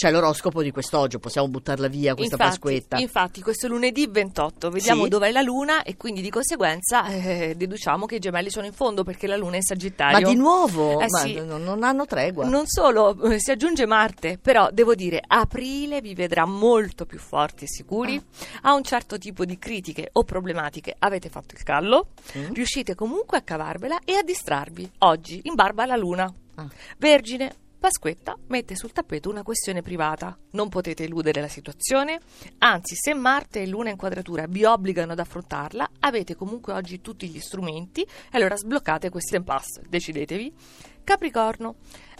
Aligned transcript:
C'è 0.00 0.10
l'oroscopo 0.10 0.62
di 0.62 0.70
quest'oggi, 0.70 1.18
possiamo 1.18 1.46
buttarla 1.48 1.86
via 1.86 2.14
questa 2.14 2.36
infatti, 2.36 2.58
Pasquetta. 2.58 2.96
Infatti, 2.96 3.42
questo 3.42 3.68
lunedì 3.68 4.06
28, 4.06 4.70
vediamo 4.70 5.02
Sì. 5.02 5.10
dov'è 5.10 5.30
la 5.30 5.42
luna 5.42 5.82
e 5.82 5.98
quindi 5.98 6.22
di 6.22 6.30
conseguenza 6.30 7.04
eh, 7.08 7.52
deduciamo 7.54 8.06
che 8.06 8.14
i 8.14 8.18
gemelli 8.18 8.48
sono 8.48 8.64
in 8.64 8.72
fondo 8.72 9.04
perché 9.04 9.26
la 9.26 9.36
luna 9.36 9.52
è 9.52 9.56
in 9.56 9.62
Sagittario. 9.62 10.18
Ma 10.18 10.26
di 10.26 10.36
nuovo? 10.36 11.00
Eh 11.00 11.06
Ma 11.10 11.18
sì. 11.18 11.34
non, 11.34 11.62
non 11.62 11.82
hanno 11.82 12.06
tregua. 12.06 12.46
Non 12.46 12.66
solo, 12.66 13.14
eh, 13.24 13.38
si 13.38 13.50
aggiunge 13.50 13.84
Marte, 13.84 14.38
però 14.40 14.70
devo 14.72 14.94
dire, 14.94 15.20
aprile 15.26 16.00
vi 16.00 16.14
vedrà 16.14 16.46
molto 16.46 17.04
più 17.04 17.18
forti 17.18 17.64
e 17.64 17.68
sicuri, 17.68 18.16
Ah. 18.62 18.70
a 18.70 18.72
un 18.72 18.82
certo 18.82 19.18
tipo 19.18 19.44
di 19.44 19.58
critiche 19.58 20.08
o 20.12 20.24
problematiche 20.24 20.96
avete 20.98 21.28
fatto 21.28 21.54
il 21.54 21.62
callo, 21.62 22.06
Mm. 22.38 22.54
riuscite 22.54 22.94
comunque 22.94 23.36
a 23.36 23.42
cavarvela 23.42 23.98
e 24.06 24.14
a 24.14 24.22
distrarvi. 24.22 24.90
Oggi, 25.00 25.40
in 25.44 25.54
barba 25.54 25.82
alla 25.82 25.96
luna. 25.96 26.32
Ah. 26.54 26.66
Vergine, 26.96 27.54
Pasquetta 27.80 28.36
mette 28.48 28.76
sul 28.76 28.92
tappeto 28.92 29.30
una 29.30 29.42
questione 29.42 29.80
privata. 29.80 30.38
Non 30.50 30.68
potete 30.68 31.04
eludere 31.04 31.40
la 31.40 31.48
situazione, 31.48 32.20
anzi, 32.58 32.94
se 32.94 33.14
Marte 33.14 33.62
e 33.62 33.66
Luna 33.66 33.88
in 33.88 33.96
quadratura 33.96 34.44
vi 34.46 34.64
obbligano 34.64 35.12
ad 35.12 35.18
affrontarla, 35.18 35.92
avete 36.00 36.34
comunque 36.34 36.74
oggi 36.74 37.00
tutti 37.00 37.26
gli 37.26 37.40
strumenti 37.40 38.02
e 38.02 38.08
allora 38.32 38.54
sbloccate 38.54 39.08
questo 39.08 39.36
impasse. 39.36 39.80
Decidetevi. 39.88 40.52
Capricorno, 41.02 41.76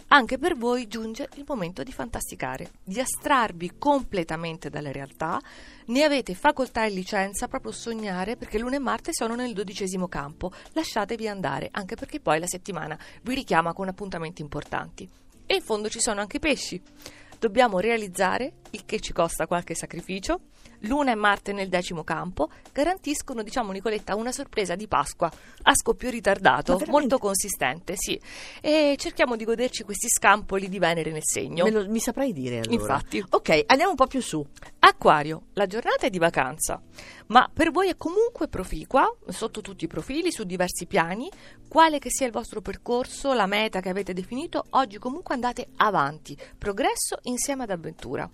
anche 0.07 0.39
per 0.39 0.57
voi 0.57 0.87
giunge 0.87 1.29
il 1.35 1.43
momento 1.47 1.83
di 1.83 1.91
fantasticare, 1.91 2.71
di 2.83 2.99
astrarvi 2.99 3.73
completamente 3.77 4.71
dalla 4.71 4.91
realtà. 4.91 5.39
Ne 5.85 6.03
avete 6.03 6.33
facoltà 6.33 6.85
e 6.85 6.89
licenza 6.89 7.47
proprio 7.47 7.71
sognare 7.71 8.35
perché 8.35 8.57
Luna 8.57 8.77
e 8.77 8.79
Marte 8.79 9.13
sono 9.13 9.35
nel 9.35 9.53
dodicesimo 9.53 10.07
campo. 10.07 10.51
Lasciatevi 10.73 11.27
andare, 11.27 11.69
anche 11.71 11.93
perché 11.93 12.19
poi 12.19 12.39
la 12.39 12.47
settimana 12.47 12.97
vi 13.21 13.35
richiama 13.35 13.73
con 13.73 13.89
appuntamenti 13.89 14.41
importanti. 14.41 15.20
E 15.51 15.55
in 15.55 15.61
fondo 15.61 15.89
ci 15.89 15.99
sono 15.99 16.21
anche 16.21 16.37
i 16.37 16.39
pesci. 16.39 16.81
Dobbiamo 17.37 17.79
realizzare, 17.79 18.53
il 18.71 18.85
che 18.85 18.99
ci 18.99 19.13
costa 19.13 19.47
qualche 19.47 19.75
sacrificio. 19.75 20.39
Luna 20.85 21.11
e 21.11 21.15
Marte 21.15 21.53
nel 21.53 21.69
decimo 21.69 22.03
campo 22.03 22.49
garantiscono, 22.71 23.43
diciamo 23.43 23.71
Nicoletta, 23.71 24.15
una 24.15 24.31
sorpresa 24.31 24.75
di 24.75 24.87
Pasqua 24.87 25.31
a 25.63 25.75
scoppio 25.75 26.09
ritardato, 26.09 26.81
molto 26.87 27.19
consistente, 27.19 27.93
sì. 27.95 28.19
E 28.61 28.95
cerchiamo 28.97 29.35
di 29.35 29.43
goderci 29.43 29.83
questi 29.83 30.07
scampoli 30.09 30.69
di 30.69 30.79
Venere 30.79 31.11
nel 31.11 31.21
segno. 31.23 31.65
Me 31.65 31.69
lo- 31.69 31.87
mi 31.87 31.99
saprai 31.99 32.33
dire 32.33 32.59
allora. 32.59 32.73
Infatti. 32.73 33.23
Ok, 33.29 33.63
andiamo 33.67 33.91
un 33.91 33.95
po' 33.95 34.07
più 34.07 34.21
su. 34.21 34.43
Acquario, 34.79 35.43
la 35.53 35.67
giornata 35.67 36.07
è 36.07 36.09
di 36.09 36.17
vacanza, 36.17 36.81
ma 37.27 37.47
per 37.53 37.69
voi 37.69 37.89
è 37.89 37.95
comunque 37.95 38.47
proficua, 38.47 39.05
sotto 39.27 39.61
tutti 39.61 39.83
i 39.85 39.87
profili, 39.87 40.31
su 40.31 40.43
diversi 40.43 40.87
piani. 40.87 41.29
Quale 41.67 41.99
che 41.99 42.09
sia 42.09 42.25
il 42.25 42.31
vostro 42.31 42.61
percorso, 42.61 43.33
la 43.33 43.45
meta 43.45 43.79
che 43.81 43.89
avete 43.89 44.13
definito, 44.13 44.65
oggi 44.71 44.97
comunque 44.97 45.35
andate 45.35 45.67
avanti, 45.77 46.35
progresso 46.57 47.19
insieme 47.23 47.63
ad 47.63 47.69
avventura. 47.69 48.29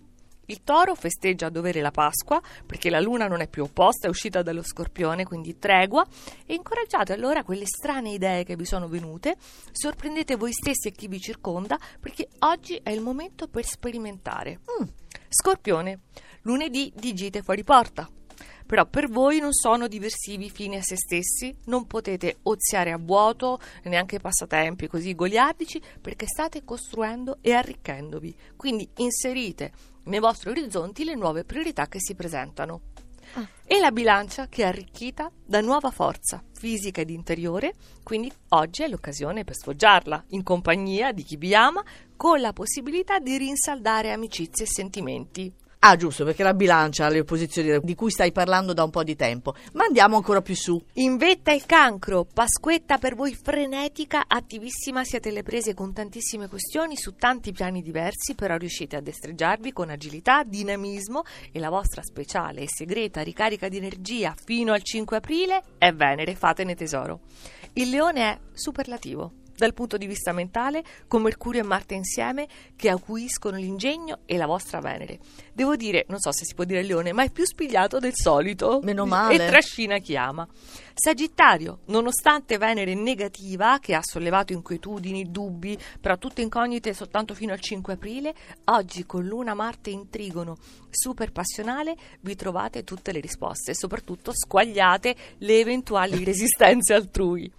Il 0.49 0.63
toro 0.63 0.95
festeggia 0.95 1.47
a 1.47 1.49
dovere 1.49 1.81
la 1.81 1.91
Pasqua 1.91 2.41
perché 2.65 2.89
la 2.89 3.01
luna 3.01 3.27
non 3.27 3.41
è 3.41 3.49
più 3.49 3.63
opposta, 3.63 4.07
è 4.07 4.09
uscita 4.09 4.41
dallo 4.41 4.63
scorpione, 4.63 5.25
quindi 5.25 5.59
tregua 5.59 6.07
e 6.45 6.53
incoraggiate 6.53 7.11
allora 7.11 7.43
quelle 7.43 7.65
strane 7.65 8.11
idee 8.11 8.45
che 8.45 8.55
vi 8.55 8.63
sono 8.63 8.87
venute, 8.87 9.35
sorprendete 9.73 10.37
voi 10.37 10.53
stessi 10.53 10.87
e 10.87 10.91
chi 10.91 11.09
vi 11.09 11.19
circonda 11.19 11.77
perché 11.99 12.29
oggi 12.39 12.79
è 12.81 12.91
il 12.91 13.01
momento 13.01 13.49
per 13.49 13.65
sperimentare. 13.65 14.61
Mm. 14.81 14.87
Scorpione, 15.27 15.99
lunedì 16.43 16.93
di 16.95 17.13
gite 17.13 17.41
fuori 17.41 17.65
porta. 17.65 18.09
Però 18.67 18.85
per 18.85 19.09
voi 19.09 19.39
non 19.39 19.53
sono 19.53 19.87
diversivi 19.87 20.49
fini 20.49 20.75
a 20.75 20.81
se 20.81 20.97
stessi, 20.97 21.55
non 21.65 21.87
potete 21.87 22.39
oziare 22.43 22.91
a 22.91 22.97
vuoto, 22.97 23.59
neanche 23.83 24.19
passatempi 24.19 24.87
così 24.87 25.15
goliardici, 25.15 25.81
perché 26.01 26.27
state 26.27 26.65
costruendo 26.65 27.37
e 27.41 27.53
arricchendovi. 27.53 28.35
Quindi 28.57 28.87
inserite 28.97 29.71
nei 30.03 30.19
vostri 30.19 30.49
orizzonti 30.49 31.05
le 31.05 31.15
nuove 31.15 31.45
priorità 31.45 31.87
che 31.87 31.99
si 31.99 32.13
presentano. 32.13 32.81
E 33.65 33.79
la 33.79 33.91
bilancia 33.91 34.47
che 34.47 34.63
è 34.63 34.67
arricchita 34.67 35.31
da 35.45 35.61
nuova 35.61 35.91
forza 35.91 36.43
fisica 36.53 37.01
ed 37.01 37.09
interiore, 37.09 37.73
quindi 38.01 38.31
oggi 38.49 38.83
è 38.83 38.87
l'occasione 38.87 39.43
per 39.43 39.55
sfoggiarla 39.55 40.25
in 40.29 40.43
compagnia 40.43 41.11
di 41.11 41.23
chi 41.23 41.35
vi 41.35 41.53
ama, 41.53 41.83
con 42.15 42.39
la 42.41 42.53
possibilità 42.53 43.19
di 43.19 43.37
rinsaldare 43.37 44.11
amicizie 44.11 44.65
e 44.65 44.69
sentimenti. 44.69 45.53
Ah, 45.79 45.95
giusto, 45.95 46.25
perché 46.25 46.41
la 46.43 46.55
bilancia 46.55 47.07
le 47.07 47.19
opposizioni 47.19 47.79
di 47.81 47.93
cui 47.93 48.09
stai 48.09 48.31
parlando 48.31 48.73
da 48.73 48.83
un 48.83 48.89
po' 48.89 49.03
di 49.03 49.15
tempo. 49.15 49.53
Ma 49.73 49.85
andiamo 49.85 50.15
ancora 50.15 50.41
più 50.41 50.55
su. 50.55 50.81
In 50.93 51.17
vetta 51.17 51.53
il 51.53 51.65
cancro, 51.65 52.25
Pasquetta 52.25 52.97
per 52.97 53.15
voi 53.15 53.35
frenetica, 53.35 54.25
attivissima, 54.27 55.03
siete 55.03 55.29
le 55.31 55.43
prese 55.43 55.75
con 55.75 55.93
tantissime 55.93 56.47
questioni 56.47 56.97
su 56.97 57.15
tanti 57.15 57.51
piani 57.51 57.81
diversi, 57.81 58.33
però 58.33 58.57
riuscite 58.57 58.95
a 58.95 59.01
destreggiarvi 59.01 59.71
con 59.71 59.89
agilità, 59.89 60.43
dinamismo 60.43 61.23
e 61.51 61.59
la 61.59 61.69
vostra 61.69 62.01
speciale 62.01 62.61
e 62.61 62.67
segreta 62.67 63.21
ricarica 63.21 63.69
di 63.69 63.77
energia 63.77 64.33
fino 64.43 64.73
al 64.73 64.81
5 64.81 65.17
aprile 65.17 65.63
è 65.77 65.93
Venere, 65.93 66.35
fatene 66.35 66.75
tesoro. 66.75 67.19
Il 67.73 67.91
leone 67.91 68.21
è 68.21 68.39
superlativo. 68.51 69.45
Dal 69.57 69.73
punto 69.73 69.97
di 69.97 70.05
vista 70.05 70.33
mentale, 70.33 70.83
con 71.07 71.23
Mercurio 71.23 71.61
e 71.61 71.63
Marte 71.63 71.95
insieme, 71.95 72.47
che 72.75 72.89
acuiscono 72.89 73.57
l'ingegno 73.57 74.19
e 74.25 74.37
la 74.37 74.45
vostra 74.45 74.79
Venere. 74.81 75.17
Devo 75.51 75.75
dire, 75.75 76.05
non 76.09 76.19
so 76.19 76.31
se 76.31 76.45
si 76.45 76.53
può 76.53 76.63
dire 76.63 76.83
leone, 76.83 77.11
ma 77.11 77.23
è 77.23 77.31
più 77.31 77.43
spigliato 77.43 77.97
del 77.97 78.13
solito. 78.13 78.81
Meno 78.83 79.07
male. 79.07 79.47
E 79.47 79.49
trascina 79.49 79.97
chi 79.97 80.15
ama. 80.15 80.47
Sagittario, 80.93 81.79
nonostante 81.85 82.59
Venere 82.59 82.93
negativa, 82.93 83.79
che 83.79 83.95
ha 83.95 84.01
sollevato 84.03 84.53
inquietudini, 84.53 85.31
dubbi, 85.31 85.75
però 85.99 86.19
tutte 86.19 86.43
incognite 86.43 86.93
soltanto 86.93 87.33
fino 87.33 87.51
al 87.51 87.59
5 87.59 87.93
aprile, 87.93 88.35
oggi 88.65 89.07
con 89.07 89.25
Luna 89.25 89.55
Marte 89.55 89.89
in 89.89 90.11
trigono 90.11 90.57
super 90.91 91.31
passionale 91.31 91.95
vi 92.21 92.35
trovate 92.35 92.83
tutte 92.83 93.11
le 93.11 93.19
risposte 93.19 93.71
e 93.71 93.75
soprattutto 93.75 94.31
squagliate 94.35 95.15
le 95.39 95.59
eventuali 95.59 96.21
resistenze 96.25 96.93
altrui. 96.93 97.51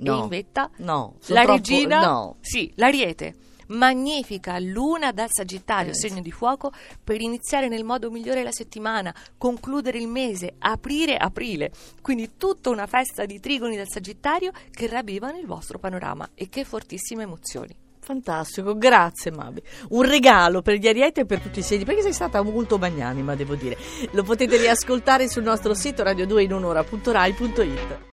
No. 0.00 0.22
In 0.22 0.28
vetta 0.28 0.70
No, 0.78 1.16
sono 1.20 1.38
la 1.38 1.44
troppo- 1.44 1.58
regina, 1.58 2.00
no. 2.04 2.36
sì, 2.40 2.72
l'ariete. 2.76 3.36
Magnifica 3.70 4.58
luna 4.58 5.12
dal 5.12 5.28
Sagittario, 5.30 5.92
Eh, 5.92 5.94
segno 5.94 6.20
di 6.20 6.32
fuoco, 6.32 6.72
per 7.04 7.20
iniziare 7.20 7.68
nel 7.68 7.84
modo 7.84 8.10
migliore 8.10 8.42
la 8.42 8.50
settimana, 8.50 9.14
concludere 9.38 9.96
il 9.98 10.08
mese, 10.08 10.54
aprire 10.58 11.16
aprile. 11.16 11.70
Quindi 12.02 12.32
tutta 12.36 12.70
una 12.70 12.88
festa 12.88 13.24
di 13.26 13.38
trigoni 13.38 13.76
dal 13.76 13.88
Sagittario 13.88 14.50
che 14.72 14.88
ravvivano 14.88 15.38
il 15.38 15.46
vostro 15.46 15.78
panorama 15.78 16.30
e 16.34 16.48
che 16.48 16.64
fortissime 16.64 17.22
emozioni. 17.22 17.72
Fantastico, 18.00 18.76
grazie 18.76 19.30
Mabi. 19.30 19.62
Un 19.90 20.02
regalo 20.02 20.62
per 20.62 20.74
gli 20.76 20.88
Ariete 20.88 21.20
e 21.20 21.26
per 21.26 21.38
tutti 21.38 21.60
i 21.60 21.62
segni, 21.62 21.84
perché 21.84 22.02
sei 22.02 22.12
stata 22.12 22.42
molto 22.42 22.76
magnanima, 22.76 23.36
devo 23.36 23.54
dire. 23.54 23.78
Lo 24.12 24.24
potete 24.24 24.56
riascoltare 24.56 25.28
sul 25.28 25.44
nostro 25.44 25.74
sito 25.74 26.02
radio2inunora.rai.it. 26.02 28.08